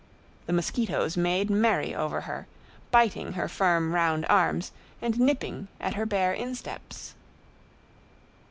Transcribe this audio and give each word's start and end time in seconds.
The 0.47 0.53
mosquitoes 0.53 1.15
made 1.15 1.51
merry 1.51 1.93
over 1.93 2.21
her, 2.21 2.47
biting 2.89 3.33
her 3.33 3.47
firm, 3.47 3.93
round 3.93 4.25
arms 4.29 4.71
and 4.99 5.19
nipping 5.19 5.67
at 5.79 5.93
her 5.93 6.07
bare 6.07 6.33
insteps. 6.33 7.13